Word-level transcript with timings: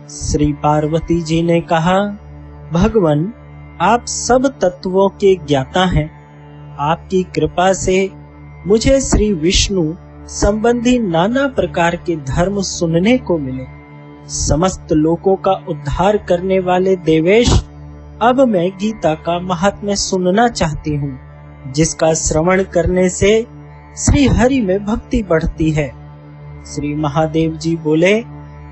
श्री 0.09 0.53
पार्वती 0.53 1.21
जी 1.21 1.41
ने 1.41 1.61
कहा, 1.61 2.17
भगवान, 2.73 3.33
आप 3.81 4.05
सब 4.05 4.47
तत्वों 4.47 5.09
के 5.09 5.35
ज्ञाता 5.35 5.85
हैं। 5.85 6.11
आपकी 6.79 7.23
कृपा 7.23 7.73
से 7.73 8.11
मुझे 8.67 9.01
श्री 9.01 9.33
विष्णु 9.33 9.93
संबंधी 10.27 10.99
नाना 10.99 11.47
प्रकार 11.47 11.95
के 11.95 12.15
धर्म 12.15 12.61
सुनने 12.61 13.17
को 13.17 13.37
मिले। 13.37 13.63
समस्त 14.29 14.87
लोगों 14.91 15.35
का 15.35 15.51
उद्धार 15.69 16.17
करने 16.17 16.59
वाले 16.59 16.95
देवेश, 16.95 17.51
अब 18.21 18.41
मैं 18.41 18.69
गीता 18.77 19.13
का 19.15 19.39
महात्म्य 19.39 19.95
सुनना 19.95 20.47
चाहती 20.47 20.95
हूँ, 20.95 21.19
जिसका 21.71 22.13
श्रवण 22.13 22.63
करने 22.63 23.09
से 23.09 23.47
श्री 23.97 24.25
हरि 24.27 24.61
में 24.61 24.85
भक्ति 24.85 25.23
बढ़ती 25.23 25.71
है। 25.71 25.87
श्री 26.65 26.93
महादेव 26.95 27.55
जी 27.55 27.75
बोले, 27.75 28.23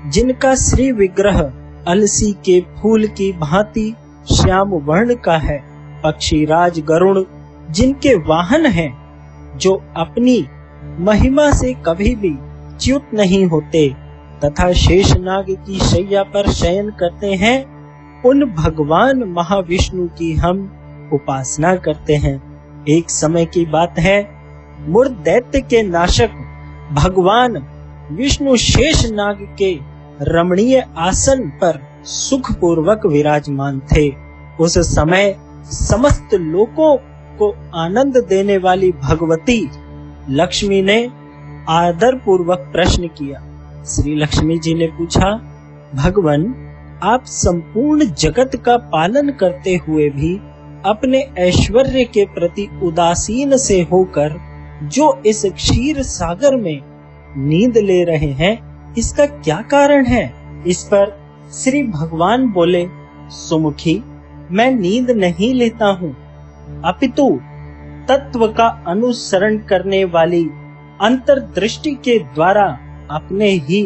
जिनका 0.06 0.54
श्री 0.54 0.92
विग्रह 0.92 1.40
अलसी 1.88 2.32
के 2.32 2.60
फूल 2.60 3.06
की 3.06 3.32
भांति 3.32 3.94
श्याम 4.34 4.68
वर्ण 4.68 5.14
का 5.14 5.36
है, 5.36 5.64
पक्षी 6.04 6.44
राज 6.44 6.80
गरुण 6.80 7.24
जिनके 7.70 8.14
वाहन 8.14 8.66
हैं, 8.66 8.90
जो 9.58 9.82
अपनी 9.96 10.48
महिमा 11.00 11.50
से 11.50 11.74
कभी 11.74 12.14
भी 12.14 12.38
च्युत 12.78 13.06
नहीं 13.14 13.46
होते। 13.46 13.94
तथा 14.44 14.72
शेषनाग 14.72 15.46
की 15.50 15.78
शैया 15.78 16.22
पर 16.22 16.50
शयन 16.50 16.90
करते 16.90 17.26
हैं, 17.26 17.76
उन 18.22 18.44
भगवान 18.44 19.24
महाविष्णु 19.24 20.08
की 20.08 20.32
हम 20.32 20.72
उपासना 21.12 21.76
करते 21.76 22.14
हैं। 22.14 22.42
एक 22.88 23.10
समय 23.10 23.44
की 23.44 23.66
बात 23.66 23.94
है 23.98 24.36
दैत्य 24.98 25.60
के 25.60 25.82
नाशक 25.82 26.30
भगवान 26.92 27.66
विष्णु 28.12 28.56
शेष 28.56 29.10
नाग 29.10 29.56
के 29.58 29.78
रमणीय 30.22 30.86
आसन 30.96 31.40
पर 31.40 32.02
सुख 32.04 32.52
पूर्वक 32.52 33.06
विराजमान 33.06 33.82
थे। 33.96 34.12
उस 34.60 34.78
समय 34.78 35.36
समस्त 35.64 36.34
लोगों 36.34 36.96
को 37.38 37.56
आनंद 37.74 38.16
देने 38.28 38.58
वाली 38.58 38.92
भगवती 38.92 39.70
लक्ष्मी 40.30 40.82
ने 40.82 41.10
आदर 41.68 42.14
पूर्वक 42.14 42.58
प्रश्न 42.58 43.06
किया। 43.06 43.40
श्री 43.84 44.14
लक्ष्मी 44.14 44.58
जी 44.58 44.74
ने 44.74 44.86
पूछा, 44.86 45.30
भगवान, 45.94 46.54
आप 47.02 47.24
संपूर्ण 47.24 48.04
जगत 48.04 48.50
का 48.56 48.76
पालन 48.76 49.30
करते 49.30 49.76
हुए 49.76 50.08
भी 50.08 50.36
अपने 50.84 51.18
ऐश्वर्य 51.38 52.04
के 52.04 52.24
प्रति 52.24 52.68
उदासीन 52.82 53.56
से 53.56 53.82
होकर 53.82 54.40
जो 54.82 55.22
इस 55.26 55.44
क्षीर 55.46 56.02
सागर 56.02 56.56
में 56.56 56.80
नींद 57.36 57.78
ले 57.78 58.04
रहे 58.04 58.32
हैं, 58.32 58.58
इसका 58.94 59.26
क्या 59.26 59.60
कारण 59.60 60.06
है? 60.06 60.34
इस 60.66 60.82
पर 60.82 61.18
श्री 61.52 61.82
भगवान 61.82 62.48
बोले, 62.52 62.86
सुमुखी, 63.30 64.02
मैं 64.50 64.70
नींद 64.70 65.10
नहीं 65.10 65.54
लेता 65.54 65.86
हूँ। 65.86 66.16
अपितु 66.84 67.40
तत्व 68.08 68.46
का 68.48 68.66
अनुसरण 68.86 69.58
करने 69.58 70.04
वाली 70.04 70.42
अंतर्दृष्टि 71.00 71.94
के 72.04 72.18
द्वारा 72.34 72.66
अपने 73.10 73.48
ही 73.48 73.82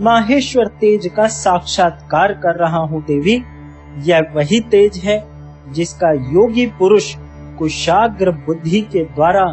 माहेश्वर 0.00 0.66
तेज 0.80 1.06
का 1.16 1.26
साक्षात्कार 1.28 2.32
कर 2.34 2.56
रहा 2.56 2.78
हूँ 2.78 3.02
देवी। 3.04 3.42
यह 4.02 4.32
वही 4.34 4.60
तेज 4.70 4.96
है 4.96 5.22
जिसका 5.72 6.10
योगी 6.32 6.66
पुरुष 6.78 7.14
कुशाग्र 7.58 8.30
बुद्धि 8.46 8.80
के 8.92 9.04
द्वारा 9.04 9.44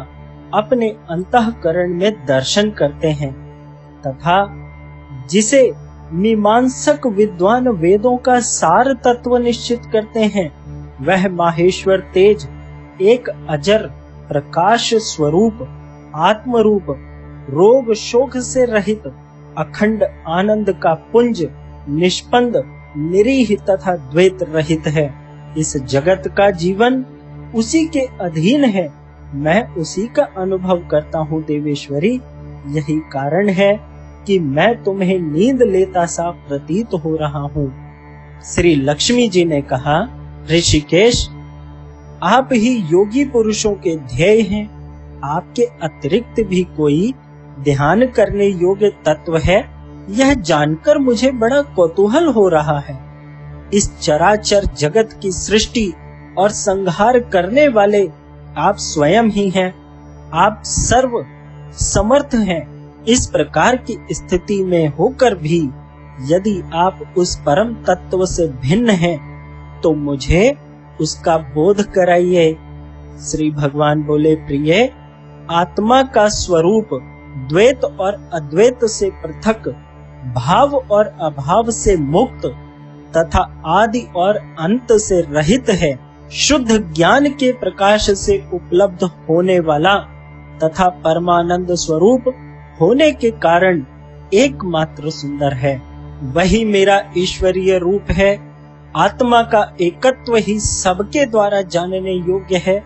अपने 0.54 0.88
अंतकरण 1.10 1.94
में 1.94 2.12
दर्शन 2.26 2.70
करते 2.70 3.10
हैं, 3.10 3.32
तथा 4.02 4.38
जिसे 5.30 5.70
मीमांसक 6.12 7.06
विद्वान 7.06 7.68
वेदों 7.68 8.16
का 8.16 8.38
सार 8.40 8.92
तत्व 9.04 9.36
निश्चित 9.36 9.82
करते 9.92 10.24
हैं, 10.26 10.48
वह 11.00 11.28
माहेश्वर 11.28 12.00
तेज 12.14 12.48
एक 13.02 13.28
अजर 13.50 13.90
प्रकाश 14.28 14.94
स्वरूप 14.94 15.58
आत्म 16.16 16.56
रूप 16.56 16.86
रोग 17.50 17.92
शोक 17.94 18.36
से 18.36 18.64
रहित, 18.64 19.02
अखंड 19.58 20.04
आनंद 20.28 20.70
का 20.82 20.94
पुंज 20.94 21.46
निष्पंद 21.88 22.62
निरीह 22.96 23.54
तथा 23.70 23.96
द्वैत 23.96 24.42
रहित 24.42 24.86
है। 24.86 25.14
इस 25.58 25.76
जगत 25.76 26.22
का 26.36 26.50
जीवन 26.50 27.04
उसी 27.54 27.86
के 27.86 28.00
अधीन 28.20 28.64
है। 28.64 28.88
मैं 29.34 29.74
उसी 29.74 30.06
का 30.06 30.22
अनुभव 30.38 30.88
करता 30.90 31.18
हूँ, 31.18 31.42
देवेश्वरी। 31.44 32.20
यही 32.66 33.00
कारण 33.00 33.48
है 33.48 33.80
कि 34.26 34.38
मैं 34.38 34.82
तुम्हें 34.82 35.18
नींद 35.18 35.62
लेता 35.62 36.06
सा 36.06 36.30
प्रतीत 36.30 36.94
हो 36.94 37.16
रहा 37.16 37.40
हूँ। 37.40 37.72
श्री 38.44 38.74
लक्ष्मी 38.74 39.28
जी 39.28 39.44
ने 39.44 39.60
कहा, 39.62 40.08
ऋषिकेश 40.50 41.28
आप 42.22 42.48
ही 42.52 42.74
योगी 42.90 43.24
पुरुषों 43.24 43.72
के 43.74 43.96
ध्येय 43.96 44.40
हैं। 44.40 44.64
आपके 45.24 45.62
अतिरिक्त 45.62 46.40
भी 46.40 46.62
कोई 46.76 47.14
ध्यान 47.60 48.06
करने 48.06 48.46
योग्य 48.46 48.90
तत्व 48.90 49.36
है? 49.36 49.58
यह 50.10 50.34
जानकर 50.34 50.98
मुझे 50.98 51.30
बड़ा 51.32 51.62
कौतूहल 51.62 52.26
हो 52.26 52.48
रहा 52.48 52.78
है। 52.78 52.98
इस 53.74 53.98
चराचर 53.98 54.64
जगत 54.64 55.18
की 55.22 55.32
सृष्टि 55.32 55.92
और 56.38 56.50
संहार 56.50 57.18
करने 57.18 57.68
वाले 57.68 58.06
आप 58.56 58.76
स्वयं 58.76 59.22
ही 59.22 59.48
हैं। 59.50 59.74
आप 60.34 60.62
सर्व 60.66 61.24
समर्थ 61.72 62.34
हैं। 62.34 62.62
इस 63.04 63.26
प्रकार 63.26 63.76
की 63.76 64.06
स्थिति 64.12 64.64
में 64.64 64.88
होकर 64.88 65.34
भी 65.34 65.60
यदि 66.20 66.62
आप 66.74 67.14
उस 67.18 67.36
परम 67.36 67.74
तत्व 67.74 68.26
से 68.26 68.46
भिन्न 68.46 68.90
हैं 68.90 69.18
तो 69.80 69.94
मुझे 69.94 70.54
उसका 71.00 71.36
बोध 71.36 71.82
कराइए। 71.82 72.52
श्री 73.20 73.50
भगवान 73.50 74.02
बोले, 74.02 74.34
प्रिय, 74.34 74.92
आत्मा 75.50 76.02
का 76.02 76.28
स्वरूप 76.28 76.88
द्वैत 77.48 77.84
और 77.84 78.30
अद्वैत 78.34 78.84
से 78.84 79.10
पृथक, 79.10 79.68
भाव 80.36 80.76
और 80.76 81.06
अभाव 81.06 81.70
से 81.70 81.96
मुक्त 81.96 82.46
तथा 83.16 83.62
आदि 83.66 84.06
और 84.16 84.36
अंत 84.36 84.92
से 84.92 85.20
रहित 85.20 85.70
है, 85.70 85.98
शुद्ध 86.30 86.92
ज्ञान 86.92 87.26
के 87.26 87.52
प्रकाश 87.52 88.10
से 88.10 88.44
उपलब्ध 88.54 89.04
होने 89.04 89.60
वाला 89.60 89.94
तथा 90.64 90.88
परमानंद 90.88 91.74
स्वरूप 91.74 92.24
होने 92.80 93.10
के 93.12 93.30
कारण 93.30 93.84
एकमात्र 94.34 95.10
सुंदर 95.10 95.52
है। 95.52 95.82
वही 96.22 96.64
मेरा 96.64 97.02
ईश्वरीय 97.18 97.78
रूप 97.78 98.10
है 98.10 98.51
आत्मा 98.96 99.42
का 99.42 99.60
एकत्व 99.80 100.34
ही 100.36 100.58
सबके 100.60 101.24
द्वारा 101.26 101.60
जानने 101.62 102.12
योग्य 102.12 102.56
है। 102.56 102.78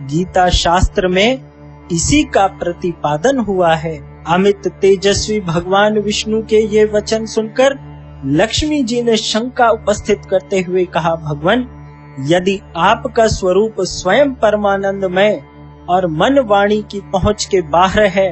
गीता 0.00 0.48
शास्त्र 0.50 1.08
में 1.08 1.88
इसी 1.92 2.22
का 2.24 2.46
प्रतिपादन 2.46 3.38
हुआ 3.38 3.74
है। 3.74 3.96
अमित 4.24 4.68
तेजस्वी 4.80 5.40
भगवान 5.40 5.98
विष्णु 5.98 6.42
के 6.42 6.60
ये 6.66 6.84
वचन 6.84 7.26
सुनकर 7.26 7.78
लक्ष्मी 8.32 8.82
जी 8.82 9.02
ने 9.02 9.16
शंका 9.16 9.70
उपस्थित 9.70 10.24
करते 10.30 10.60
हुए 10.60 10.84
कहा, 10.84 11.14
भगवान, 11.14 11.66
यदि 12.28 12.60
आपका 12.76 13.26
स्वरूप 13.28 13.80
स्वयं 13.80 14.34
परमानंदमय 14.34 15.42
और 15.88 16.06
मन 16.06 16.38
वाणी 16.48 16.82
की 16.82 17.00
पहुँच 17.12 17.44
के 17.44 17.60
बाहर 17.62 18.02
है 18.02 18.30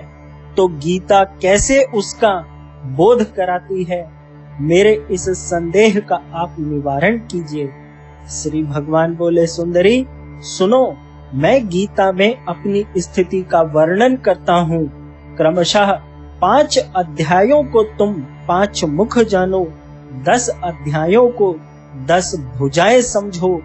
तो 0.57 0.69
गीता 0.69 1.25
कैसे 1.43 1.83
उसका 1.95 2.33
बोध 2.97 3.23
कराती 3.35 3.85
है? 3.85 4.20
मेरे 4.61 5.07
इस 5.11 5.29
संदेह 5.29 6.01
का 6.01 6.15
आप 6.35 6.57
निवारण 6.59 7.19
कीजिए। 7.19 7.71
श्री 8.31 8.63
भगवान 8.63 9.15
बोले, 9.15 9.47
सुंदरी, 9.47 10.07
सुनो, 10.41 10.97
मैं 11.35 11.69
गीता 11.69 12.13
में 12.13 12.45
अपनी 12.45 12.87
स्थिति 12.99 13.43
का 13.43 13.63
वर्णन 13.63 14.17
करता 14.17 14.55
हूँ। 14.55 14.91
क्रमशः 15.37 15.93
पाँच 16.41 16.79
अध्यायों 16.97 17.65
को 17.65 17.83
तुम 17.83 18.15
पाँच 18.49 18.85
मुख 18.85 19.19
जानो, 19.19 19.73
दस 20.29 20.49
अध्यायों 20.65 21.29
को 21.29 21.57
दस 22.07 22.53
भुजाएँ 22.59 23.03
समझो, 23.03 23.63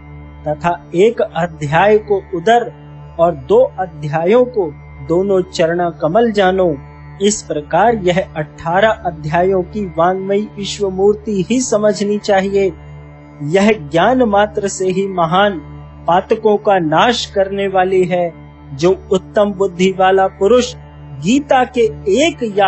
तथा 0.47 0.89
एक 0.95 1.21
अध्याय 1.21 1.97
को 1.97 2.21
उदर 2.37 2.73
और 3.19 3.35
दो 3.35 3.59
अध्यायों 3.79 4.45
को 4.45 4.73
दोनों 5.07 5.41
चरण 5.41 5.89
कमल 5.89 6.31
जानो। 6.31 6.77
इस 7.21 7.41
प्रकार 7.41 7.95
यह 7.95 8.27
अठारह 8.35 8.89
अध्यायों 8.89 9.63
की 9.63 9.85
वांगमयी 9.85 10.41
विश्व 10.41 10.89
मूर्ति 10.89 11.45
ही 11.49 11.61
समझनी 11.61 12.17
चाहिए। 12.17 12.73
यह 13.43 13.71
ज्ञान 13.91 14.23
मात्र 14.23 14.67
से 14.67 14.87
ही 14.87 15.07
महान 15.07 15.59
पातकों 16.07 16.57
का 16.57 16.79
नाश 16.79 17.25
करने 17.25 17.67
वाली 17.67 18.03
है, 18.03 18.33
जो 18.75 19.07
उत्तम 19.11 19.51
बुद्धि 19.51 19.91
वाला 19.91 20.27
पुरुष 20.27 20.75
गीता 21.23 21.63
के 21.63 21.81
एक 22.25 22.53
या 22.57 22.67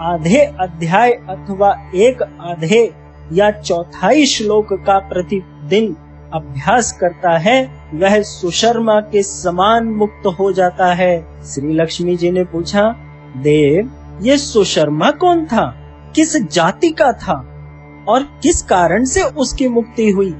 आधे 0.00 0.40
अध्याय 0.60 1.10
अथवा 1.10 1.90
एक 1.94 2.22
आधे 2.22 2.92
या 3.32 3.50
चौथाई 3.50 4.26
श्लोक 4.26 4.72
का 4.72 4.98
प्रतिदिन 4.98 5.96
अभ्यास 6.34 6.92
करता 6.92 7.38
है, 7.38 7.70
वह 7.94 8.22
सुशर्मा 8.22 9.00
के 9.00 9.22
समान 9.22 9.84
मुक्त 9.84 10.26
हो 10.26 10.52
जाता 10.52 10.92
है। 10.94 11.44
श्री 11.44 11.74
लक्ष्मी 11.74 12.16
जी 12.16 12.30
ने 12.30 12.44
पूछा 12.44 12.94
देव, 13.36 13.90
ये 14.22 14.38
सुशर्मा 14.38 15.10
कौन 15.10 15.44
था? 15.46 15.76
किस 16.14 16.36
जाति 16.36 16.90
का 16.90 17.12
था? 17.12 17.46
और 18.08 18.22
किस 18.42 18.62
कारण 18.62 19.04
से 19.04 19.22
उसकी 19.22 19.68
मुक्ति 19.68 20.10
हुई? 20.10 20.30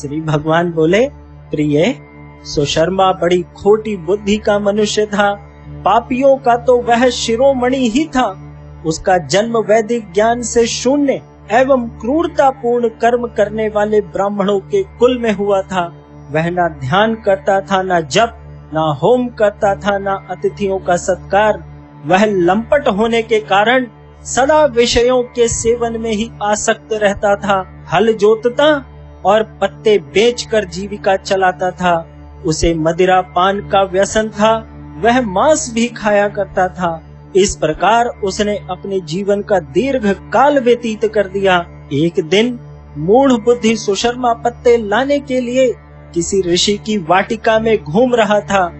श्री 0.00 0.20
भगवान 0.20 0.72
बोले, 0.72 1.08
प्रिय, 1.50 1.98
सुशर्मा 2.44 3.12
बड़ी 3.12 3.42
खोटी 3.42 3.96
बुद्धि 3.96 4.36
का 4.36 4.58
मनुष्य 4.58 5.06
था। 5.06 5.34
पापियों 5.68 6.36
का 6.36 6.56
तो 6.56 6.82
वह 6.82 7.08
शिरोमणि 7.08 7.88
ही 7.88 8.04
था। 8.04 8.40
उसका 8.86 9.18
जन्म 9.18 9.58
वैदिक 9.58 10.12
ज्ञान 10.12 10.42
से 10.42 10.66
शून्य 10.66 11.22
एवं 11.52 11.88
क्रूरता 11.88 12.50
पूर्ण 12.50 12.88
कर्म 12.88 13.26
करने 13.26 13.68
वाले 13.68 14.00
ब्राह्मणों 14.00 14.60
के 14.60 14.82
कुल 14.82 15.18
में 15.18 15.32
हुआ 15.32 15.62
था। 15.62 15.94
वह 16.30 16.50
ना 16.50 16.68
ध्यान 16.68 17.14
करता 17.14 17.60
था, 17.60 17.82
ना 17.82 18.00
जप, 18.00 18.36
ना 18.74 18.80
होम 18.80 19.28
करता 19.28 19.74
था, 19.74 19.98
ना 19.98 20.26
अतिथियों 20.30 20.78
का 20.78 20.96
सत्कार 20.96 21.73
वह 22.06 22.24
लंपट 22.24 22.88
होने 22.88 23.22
के 23.22 23.40
कारण 23.40 23.86
सदा 24.24 24.64
विषयों 24.64 25.22
के 25.22 25.48
सेवन 25.48 26.00
में 26.00 26.12
ही 26.12 26.30
आसक्त 26.42 26.92
रहता 26.92 27.36
था, 27.36 27.86
हल 27.92 28.12
जोतता 28.12 28.86
और 29.24 29.42
पत्ते 29.42 29.98
बेचकर 29.98 30.64
जीविका 30.64 31.16
चलाता 31.16 31.70
था। 31.70 32.10
उसे 32.46 32.74
मदिरा 32.74 33.20
पान 33.20 33.60
का 33.60 33.82
व्यसन 33.82 34.28
था, 34.28 34.70
वह 35.04 35.20
मांस 35.20 35.70
भी 35.74 35.88
खाया 35.88 36.28
करता 36.28 36.68
था। 36.68 37.02
इस 37.36 37.56
प्रकार 37.56 38.06
उसने 38.06 38.56
अपने 38.70 39.00
जीवन 39.00 39.42
का 39.42 39.58
दीर्घ 39.58 40.10
काल 40.32 40.58
व्यतीत 40.58 41.04
कर 41.04 41.26
दिया। 41.26 41.66
एक 41.92 42.20
दिन 42.24 42.58
मूढ़ 42.98 43.32
बुद्धि 43.32 43.76
सुशर्मा 43.76 44.32
पत्ते 44.32 44.76
लाने 44.76 45.18
के 45.18 45.40
लिए 45.40 45.74
किसी 46.14 46.40
ऋषि 46.42 46.76
की 46.86 46.98
वाटिका 46.98 47.58
में 47.58 47.84
घूम 47.84 48.14
रहा 48.14 48.40
था। 48.40 48.72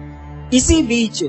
इसी 0.53 0.81
बीच 0.83 1.23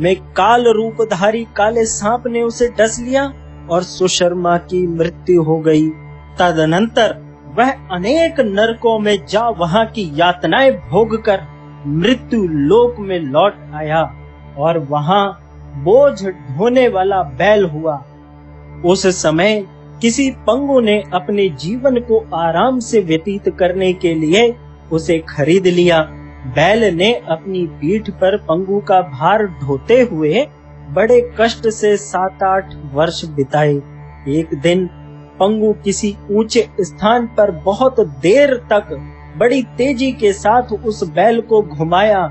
में 0.00 0.14
काल 0.32 0.68
रूपधारी 0.68 1.46
काले 1.56 1.84
सांप 1.84 2.26
ने 2.26 2.42
उसे 2.42 2.68
डस 2.68 2.98
लिया 3.00 3.32
और 3.70 3.82
सुशर्मा 3.82 4.56
की 4.58 4.86
मृत्यु 4.86 5.42
हो 5.42 5.58
गई। 5.58 5.88
तदनंतर 6.38 7.16
वह 7.58 7.70
अनेक 7.70 8.40
नरकों 8.40 8.98
में 8.98 9.26
जा 9.26 9.48
वहाँ 9.48 9.86
की 9.86 10.10
यातनाएँ 10.14 10.70
भोग 10.70 11.24
कर 11.24 11.40
मृत्यु 11.86 12.42
लोक 12.42 12.96
में 12.98 13.18
लौट 13.18 13.54
आया 13.74 14.02
और 14.58 14.78
वहाँ 14.78 15.44
बोझ 15.76 16.26
ढोने 16.26 16.88
वाला 16.88 17.22
बैल 17.22 17.64
हुआ। 17.64 18.04
उस 18.84 19.06
समय 19.06 19.66
किसी 20.02 20.30
पंगु 20.30 20.80
ने 20.80 21.02
अपने 21.14 21.48
जीवन 21.48 21.96
को 22.00 22.18
आराम 22.34 22.78
से 22.78 23.00
व्यतीत 23.00 23.48
करने 23.48 23.92
के 23.92 24.14
लिए 24.14 24.56
उसे 24.92 25.18
खरीद 25.28 25.66
लिया। 25.66 26.17
बैल 26.46 26.84
ने 26.94 27.12
अपनी 27.28 27.66
पीठ 27.80 28.10
पर 28.10 28.36
पंगु 28.36 28.80
का 28.80 29.00
भार 29.00 29.46
ढोते 29.62 30.00
हुए 30.02 30.46
बड़े 30.90 31.20
कष्ट 31.40 31.68
से 31.68 31.96
सात 31.96 32.42
आठ 32.42 32.74
वर्ष 32.92 33.24
बिताए। 33.24 33.74
एक 34.28 34.54
दिन 34.54 34.86
पंगु 35.40 35.72
किसी 35.84 36.16
ऊँचे 36.30 36.68
स्थान 36.80 37.26
पर 37.26 37.50
बहुत 37.50 38.00
देर 38.00 38.54
तक 38.72 38.92
बड़ी 39.36 39.62
तेज़ी 39.62 40.12
के 40.12 40.32
साथ 40.32 40.72
उस 40.72 41.02
बैल 41.10 41.40
को 41.40 41.62
घुमाया। 41.62 42.30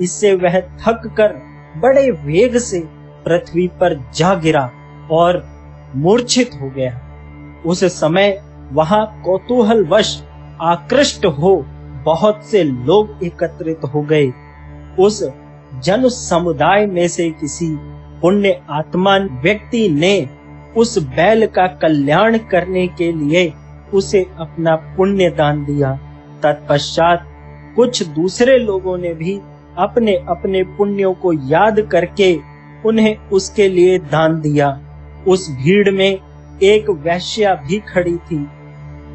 इससे 0.00 0.34
वह 0.34 0.60
थक 0.60 1.02
कर 1.16 1.34
बड़े 1.76 2.10
वेग 2.10 2.58
से 2.58 2.80
पृथ्वी 3.24 3.66
पर 3.80 3.94
जा 4.14 4.34
गिरा 4.34 4.70
और 5.10 5.42
मूर्छित 5.96 6.50
हो 6.60 6.70
गया। 6.70 7.00
उस 7.66 7.84
समय 7.84 8.42
वहाँ 8.72 9.22
कौतूहल 9.24 9.84
वश 9.84 10.22
आकृष्ट 10.60 11.26
हो 11.26 11.54
बहुत 12.04 12.44
से 12.44 12.62
लोग 12.64 13.24
एकत्रित 13.24 13.80
हो 13.94 14.02
गए। 14.02 14.32
उस 14.98 15.22
जन 15.84 16.08
समुदाय 16.08 16.86
में 16.86 17.08
से 17.08 17.30
किसी 17.30 17.76
पुण्य 18.20 18.60
आत्मा 18.70 19.16
व्यक्ति 19.16 19.88
ने 19.88 20.28
उस 20.76 20.98
बैल 20.98 21.46
का 21.46 21.66
कल्याण 21.66 22.38
करने 22.38 22.86
के 22.88 23.12
लिए 23.12 23.52
उसे 23.94 24.26
अपना 24.38 24.74
पुण्य 24.76 25.30
दान 25.30 25.64
दिया। 25.64 25.92
तत्पश्चात 26.42 27.26
कुछ 27.76 28.02
दूसरे 28.02 28.58
लोगों 28.58 28.98
ने 28.98 29.14
भी 29.14 29.40
अपने 29.78 30.12
अपने 30.28 30.62
पुण्यों 30.62 31.14
को 31.14 31.32
याद 31.32 31.80
करके 31.80 32.38
उन्हें 32.86 33.16
उसके 33.16 33.68
लिए 33.68 33.98
दान 33.98 34.40
दिया। 34.40 34.80
उस 35.28 35.50
भीड़ 35.50 35.90
में 35.90 36.18
एक 36.62 36.90
वैश्या 36.90 37.54
भी 37.54 37.78
खड़ी 37.78 38.16
थी। 38.16 38.46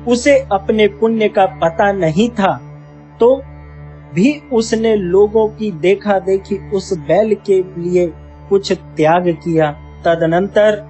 उसे 0.08 0.40
अपने 0.52 0.88
पुण्य 0.88 1.28
का 1.28 1.46
पता 1.46 1.92
नहीं 1.92 2.30
था 2.30 2.69
तो 3.20 3.36
भी 4.14 4.34
उसने 4.54 4.96
लोगों 4.96 5.48
की 5.50 5.72
देखा 5.72 6.20
देखी 6.20 6.58
उस 6.70 6.94
बैल 6.98 7.36
के 7.46 7.62
लिए 7.78 8.08
कुछ 8.50 8.72
त्याग 8.72 9.28
किया। 9.44 9.72
तदनंतर 10.06 10.88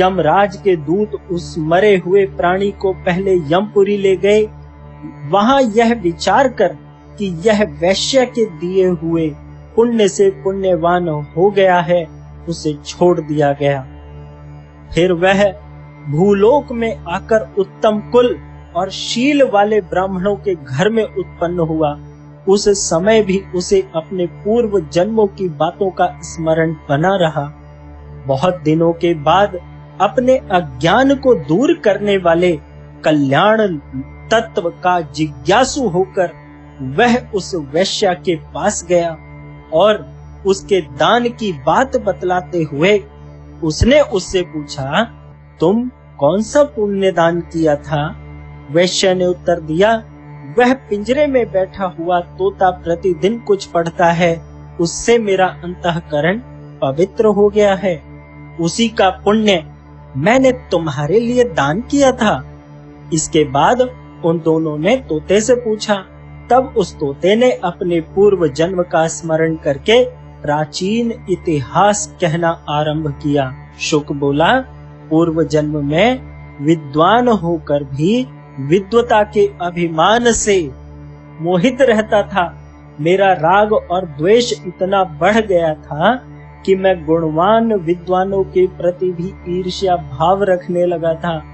यमराज 0.00 0.56
के 0.56 0.76
दूत 0.76 1.12
उस 1.30 1.54
मरे 1.58 1.96
हुए 1.96 2.24
प्राणी 2.26 2.70
को 2.72 2.92
पहले 2.92 3.34
यमपुरी 3.52 3.96
ले 3.96 4.16
गए। 4.16 4.42
वहाँ 5.30 5.60
यह 5.62 5.94
विचार 5.94 6.48
कर 6.48 6.76
कि 7.18 7.26
यह 7.44 7.62
वैश्य 7.80 8.24
के 8.26 8.44
दिए 8.58 8.86
हुए 8.86 9.28
पुण्य 9.76 10.08
से 10.08 10.30
पुण्यवान 10.44 11.08
हो 11.08 11.50
गया 11.50 11.78
है, 11.80 12.06
उसे 12.48 12.72
छोड़ 12.86 13.20
दिया 13.20 13.52
गया। 13.52 13.80
फिर 14.94 15.12
वह 15.12 15.44
भूलोक 16.08 16.72
में 16.72 17.04
आकर 17.08 17.54
उत्तम 17.58 17.98
कुल 18.12 18.36
और 18.78 18.90
शील 18.90 19.42
वाले 19.44 19.80
ब्राह्मणों 19.80 20.34
के 20.36 20.54
घर 20.54 20.88
में 20.88 21.02
उत्पन्न 21.04 21.68
हुआ। 21.68 21.98
उस 22.48 22.68
समय 22.80 23.22
भी 23.22 23.38
उसे 23.54 23.80
अपने 23.96 24.26
पूर्व 24.44 24.78
जन्मों 24.92 25.26
की 25.28 25.48
बातों 25.48 25.90
का 25.90 26.06
स्मरण 26.22 26.72
बना 26.88 27.16
रहा। 27.16 27.42
बहुत 28.26 28.60
दिनों 28.60 28.92
के 28.92 29.12
बाद 29.22 29.58
अपने 30.00 30.36
अज्ञान 30.52 31.14
को 31.14 31.34
दूर 31.44 31.74
करने 31.74 32.16
वाले 32.16 32.52
कल्याण 33.04 33.66
तत्व 34.30 34.68
का 34.82 35.00
जिज्ञासु 35.00 35.88
होकर 35.88 36.30
वह 36.98 37.16
उस 37.34 37.54
वैश्या 37.74 38.12
के 38.14 38.34
पास 38.54 38.84
गया 38.88 39.10
और 39.74 40.06
उसके 40.46 40.80
दान 40.80 41.28
की 41.30 41.52
बात 41.66 41.96
बतलाते 41.96 42.62
हुए 42.62 42.98
उसने 43.62 44.00
उससे 44.00 44.42
पूछा, 44.42 45.04
तुम 45.60 45.88
कौन 46.18 46.42
सा 46.42 46.62
पुण्य 46.64 47.10
दान 47.12 47.40
किया 47.42 47.74
था? 47.76 48.02
वैश्य 48.70 49.14
ने 49.14 49.26
उत्तर 49.26 49.60
दिया, 49.60 49.96
वह 50.58 50.74
पिंजरे 50.74 51.26
में 51.26 51.52
बैठा 51.52 51.84
हुआ 51.84 52.20
तोता 52.20 52.70
प्रतिदिन 52.70 53.38
कुछ 53.38 53.64
पढ़ता 53.64 54.06
है, 54.06 54.42
उससे 54.80 55.18
मेरा 55.18 55.46
अंतकरण 55.46 56.38
पवित्र 56.82 57.24
हो 57.24 57.48
गया 57.48 57.74
है। 57.74 58.02
उसी 58.60 58.88
का 58.88 59.10
पुण्य 59.10 59.64
मैंने 60.16 60.52
तुम्हारे 60.52 61.20
लिए 61.20 61.44
दान 61.44 61.80
किया 61.80 62.12
था। 62.12 62.44
इसके 63.12 63.44
बाद 63.44 63.80
उन 64.24 64.42
दोनों 64.44 64.78
ने 64.78 64.96
तोते 64.96 65.40
से 65.40 65.54
पूछा। 65.54 66.04
तब 66.50 66.74
उस 66.76 66.94
तोते 66.94 67.36
ने 67.36 67.52
अपने 67.52 68.00
पूर्व 68.00 68.48
जन्म 68.48 68.82
का 68.82 69.08
स्मरण 69.08 69.56
करके 69.56 70.04
प्राचीन 70.42 71.26
इतिहास 71.30 72.16
कहना 72.20 72.64
आरंभ 72.68 73.08
किया। 73.22 73.54
शुक 73.80 74.12
बोला, 74.12 74.60
पूर्व 75.10 75.44
जन्म 75.44 75.86
में 75.86 76.20
विद्वान 76.64 77.28
होकर 77.28 77.84
भी 77.84 78.26
विद्वता 78.60 79.22
के 79.22 79.50
अभिमान 79.60 80.32
से 80.32 80.70
मोहित 81.40 81.82
रहता 81.82 82.22
था। 82.22 82.54
मेरा 83.00 83.32
राग 83.32 83.72
और 83.72 84.04
द्वेष 84.04 84.52
इतना 84.66 85.04
बढ़ 85.04 85.46
गया 85.46 85.74
था 85.74 86.22
कि 86.66 86.76
मैं 86.76 87.04
गुणवान 87.04 87.72
विद्वानों 87.74 88.44
के 88.44 88.66
प्रति 88.66 89.10
भी 89.10 89.58
ईर्ष्या 89.58 89.96
भाव 89.96 90.42
रखने 90.42 90.86
लगा 90.86 91.14
था। 91.14 91.44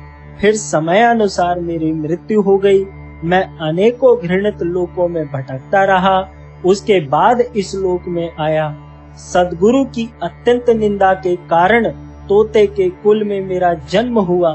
फिर 0.41 0.55
समयानुसार 0.55 1.61
मेरी 1.61 1.93
मृत्यु 1.93 2.43
हो 2.43 2.59
गई। 2.59 2.85
मैं 3.25 3.59
अनेकों 3.59 4.27
घृणित 4.27 4.63
लोकों 4.63 5.09
में 5.09 5.27
भटकता 5.27 5.85
रहा। 5.85 6.29
उसके 6.67 7.01
बाद 7.01 7.41
इस 7.41 7.75
लोक 7.75 8.03
में 8.09 8.33
आया। 8.41 8.77
सदगुरु 9.17 9.85
की 9.85 10.11
अत्यंत 10.23 10.71
निंदा 10.71 11.15
के 11.15 11.37
कारण 11.37 11.89
तोते 12.29 12.67
के 12.67 12.91
कुल 12.91 13.25
में 13.25 13.41
मेरा 13.41 13.75
जन्म 13.75 14.19
हुआ। 14.19 14.53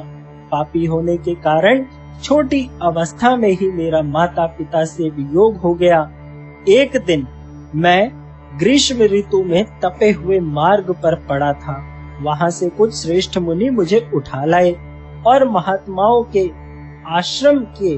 पापी 0.51 0.85
होने 0.85 1.17
के 1.17 1.35
कारण 1.35 1.85
छोटी 2.23 2.69
अवस्था 2.81 3.35
में 3.35 3.49
ही 3.49 3.71
मेरा 3.71 4.01
माता 4.01 4.45
पिता 4.45 4.85
से 4.85 5.09
वियोग 5.09 5.57
हो 5.57 5.73
गया। 5.73 5.99
एक 6.69 6.97
दिन 7.05 7.27
मैं 7.75 8.11
ग्रीष्म 8.59 9.01
ऋतु 9.01 9.43
में 9.43 9.65
तपे 9.79 10.11
हुए 10.11 10.39
मार्ग 10.39 10.91
पर 10.91 11.15
पड़ा 11.15 11.53
था। 11.53 11.75
वहाँ 12.21 12.49
से 12.49 12.69
कुछ 12.69 12.95
श्रेष्ठ 12.95 13.37
मुनि 13.37 13.69
मुझे 13.69 14.11
उठा 14.13 14.45
लाए 14.45 14.71
और 15.27 15.49
महात्माओं 15.49 16.23
के 16.23 16.49
आश्रम 17.07 17.59
के 17.59 17.97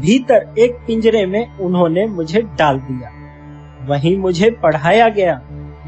भीतर 0.00 0.54
एक 0.58 0.78
पिंजरे 0.86 1.26
में 1.26 1.58
उन्होंने 1.58 2.06
मुझे 2.06 2.42
डाल 2.42 2.78
दिया। 2.78 3.10
वहीं 3.88 4.16
मुझे 4.18 4.50
पढ़ाया 4.50 5.08
गया। 5.08 5.40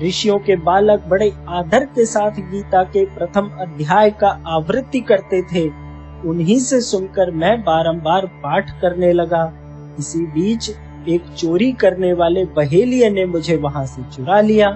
ऋषियों 0.03 0.39
के 0.39 0.57
बालक 0.57 1.05
बड़े 1.09 1.33
आदर 1.49 1.85
के 1.85 2.05
साथ 2.07 2.31
गीता 2.31 2.83
के 2.83 3.05
प्रथम 3.05 3.51
अध्याय 3.61 4.11
का 4.11 4.29
आवृत्ति 4.47 5.01
करते 5.01 5.43
थे। 5.43 5.90
उन्हीं 6.27 6.59
से 6.59 6.81
सुनकर 6.81 7.31
मैं 7.31 7.61
बारंबार 7.61 8.27
पाठ 8.27 8.81
करने 8.81 9.13
लगा। 9.13 9.53
इसी 9.99 10.27
बीच 10.27 10.71
एक 11.09 11.23
चोरी 11.39 11.73
करने 11.73 12.13
वाले 12.13 12.45
बहेलिये 12.45 13.11
ने 13.11 13.27
मुझे 13.27 13.57
वहाँ 13.57 13.87
से 13.87 14.03
चुरा 14.03 14.41
लिया। 14.41 14.71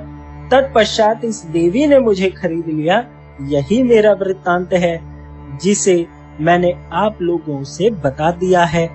तत्पश्चात 0.51 1.25
इस 1.25 1.45
देवी 1.45 1.87
ने 1.87 1.99
मुझे 1.99 2.31
खरीद 2.31 2.67
लिया। 2.67 3.07
यही 3.43 3.83
मेरा 3.83 4.13
वृत्तांत 4.13 4.73
है, 4.73 5.01
जिसे 5.59 6.07
मैंने 6.41 6.75
आप 6.93 7.19
लोगों 7.23 7.65
से 7.65 7.91
बता 7.91 8.31
दिया 8.31 8.65
है। 8.65 8.89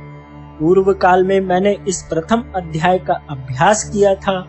पूर्व 0.59 0.93
काल 0.93 1.23
में 1.23 1.41
मैंने 1.41 1.77
इस 1.87 2.01
प्रथम 2.03 2.43
अध्याय 2.55 2.99
का 2.99 3.13
अभ्यास 3.29 3.83
किया 3.83 4.15
था, 4.15 4.47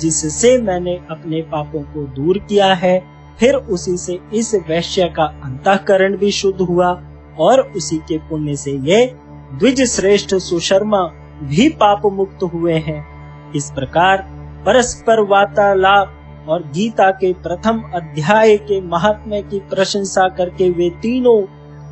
जिससे 0.00 0.58
मैंने 0.58 1.00
अपने 1.10 1.42
पापों 1.42 1.80
को 1.80 2.04
दूर 2.04 2.38
किया 2.38 2.74
है। 2.74 3.18
फिर 3.40 3.54
उसी 3.54 3.96
से 3.96 4.18
इस 4.34 4.54
वैश्य 4.54 5.08
का 5.16 5.22
अंतकरण 5.22 6.16
भी 6.16 6.30
शुद्ध 6.30 6.60
हुआ। 6.60 7.07
और 7.40 7.60
उसी 7.60 7.96
के 7.98 8.18
पुण्य 8.18 8.56
से 8.56 8.70
ये 8.70 9.06
द्विज 9.52 9.82
श्रेष्ठ 9.90 10.34
सुशर्मा 10.34 11.00
भी 11.42 11.68
पाप 11.68 12.06
मुक्त 12.06 12.42
हुए 12.42 12.74
हैं। 12.74 13.52
इस 13.52 13.70
प्रकार 13.70 14.22
परस्पर 14.66 15.20
वार्तालाप 15.20 16.14
और 16.48 16.62
गीता 16.62 17.10
के 17.10 17.32
प्रथम 17.32 17.82
अध्याय 17.94 18.56
के 18.56 18.80
महात्म्य 18.80 19.42
की 19.42 19.58
प्रशंसा 19.58 20.28
करके 20.28 20.70
वे 20.70 20.90
तीनों 20.90 21.42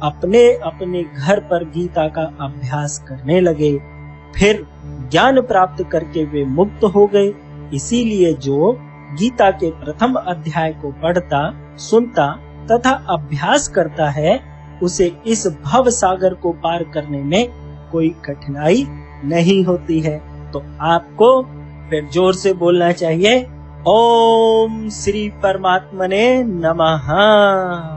अपने 0.00 0.52
अपने 0.52 1.02
घर 1.02 1.40
पर 1.40 1.64
गीता 1.64 2.08
का 2.08 2.22
अभ्यास 2.40 2.98
करने 3.08 3.40
लगे। 3.40 3.78
फिर 4.36 4.66
ज्ञान 5.10 5.40
प्राप्त 5.40 5.84
करके 5.92 6.24
वे 6.24 6.44
मुक्त 6.44 6.84
हो 6.84 7.06
गए। 7.06 7.32
इसीलिए 7.74 8.32
जो 8.32 8.72
गीता 9.12 9.50
के 9.50 9.70
प्रथम 9.70 10.14
अध्याय 10.14 10.72
को 10.72 10.90
पढ़ता, 10.92 11.40
सुनता 11.76 12.26
तथा 12.72 12.90
अभ्यास 12.90 13.68
करता 13.68 14.10
है 14.10 14.55
उसे 14.82 15.16
इस 15.26 15.46
भव 15.64 15.90
सागर 15.90 16.34
को 16.34 16.52
पार 16.52 16.84
करने 16.84 17.22
में 17.22 17.48
कोई 17.92 18.08
कठिनाई 18.24 18.86
नहीं 19.24 19.64
होती 19.64 20.00
है। 20.00 20.18
तो 20.52 20.62
आपको 20.80 21.42
फिर 21.90 22.08
ज़ोर 22.12 22.34
से 22.34 22.52
बोलना 22.52 22.92
चाहिए, 22.92 23.42
ओम 23.88 24.88
श्री 24.88 25.28
परमात्मने 25.28 26.42
नमः। 26.42 27.95